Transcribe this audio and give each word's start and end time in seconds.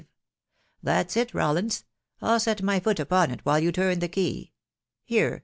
That 0.81 1.15
8 1.15 1.21
it, 1.21 1.33
Rawlins!.... 1.35 1.83
I'll 2.23 2.39
set 2.39 2.63
my 2.63 2.79
foot 2.79 2.97
mpon 2.97 3.29
it 3.31 3.41
i 3.45 3.59
you 3.59 3.71
turn 3.71 3.99
the 3.99 4.07
key.... 4.07 4.51
here 5.03 5.39